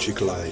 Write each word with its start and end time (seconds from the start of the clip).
magic 0.00 0.22
light. 0.22 0.49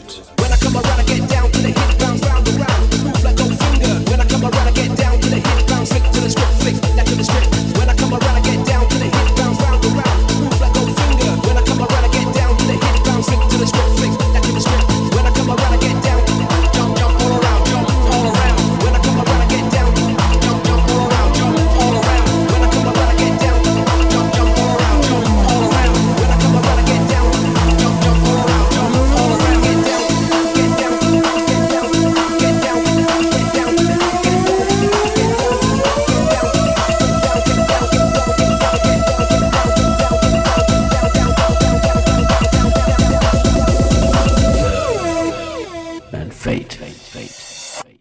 Bye. 47.85 47.98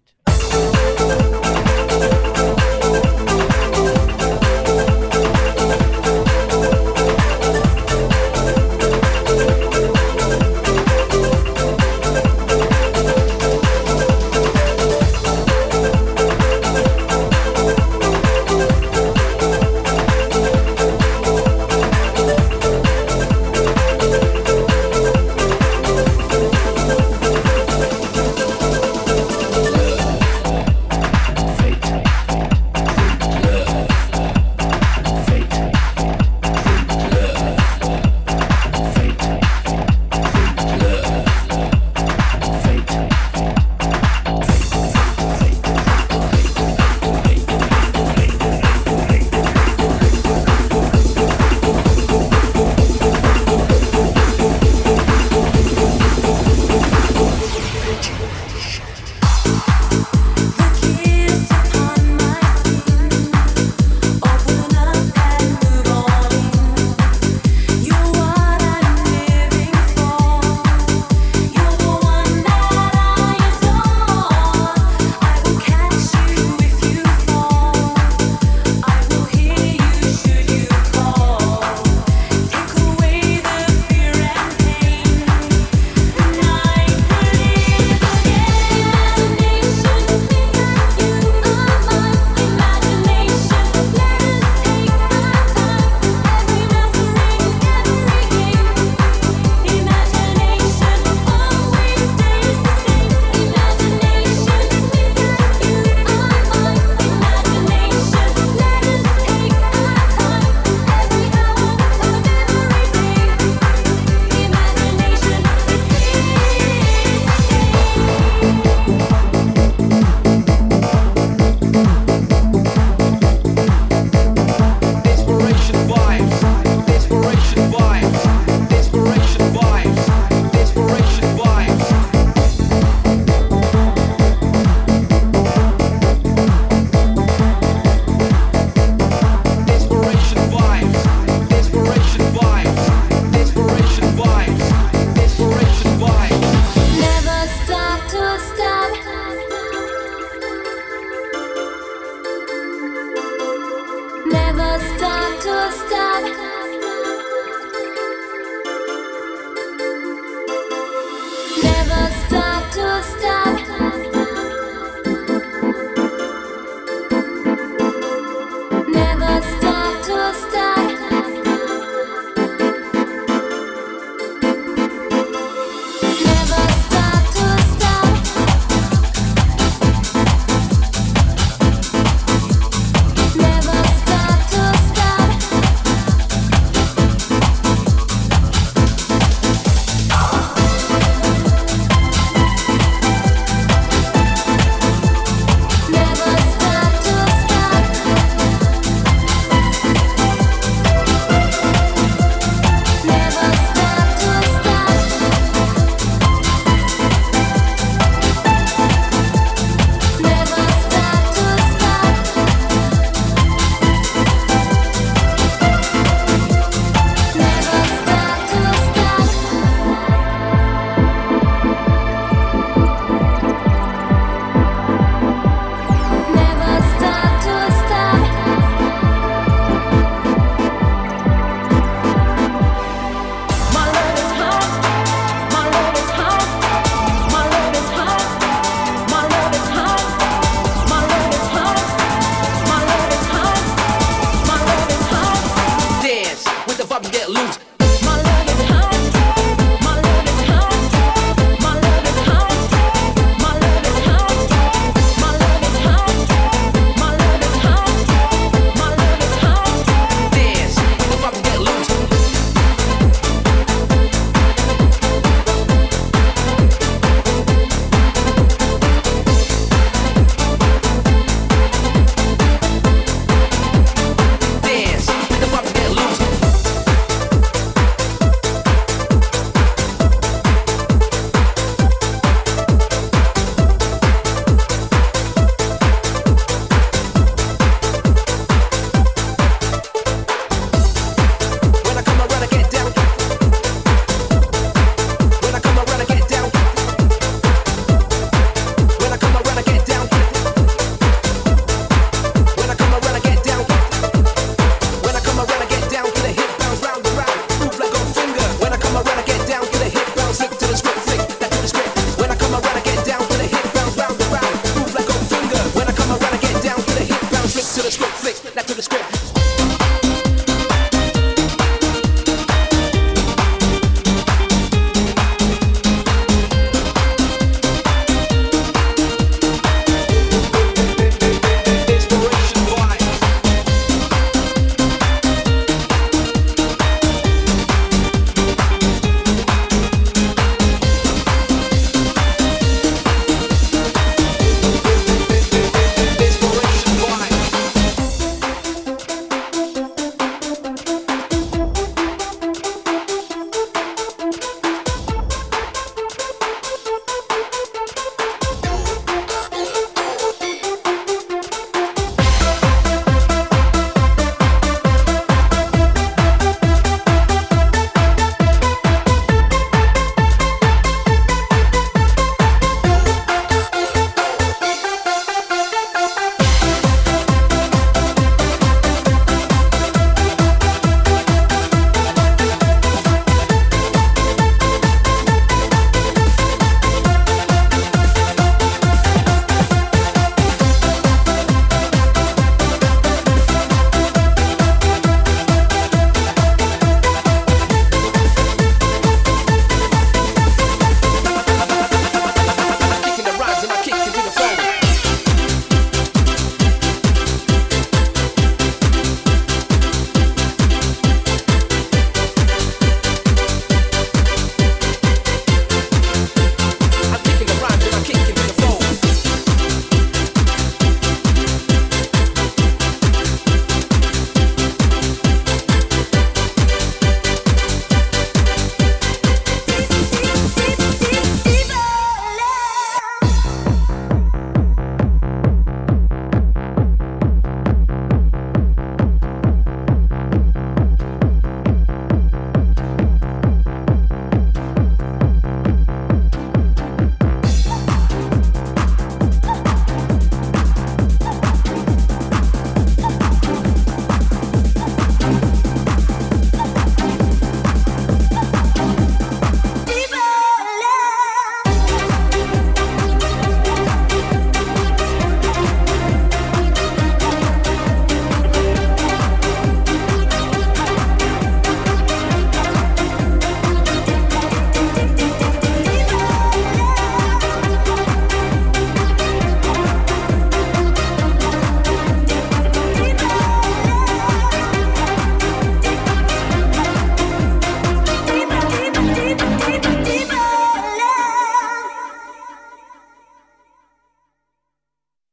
to 317.78 317.84
the 317.84 317.92
script, 317.92 318.14
flick, 318.14 318.56
not 318.56 318.68
to 318.68 318.74
the 318.74 318.82
script. 318.82 319.17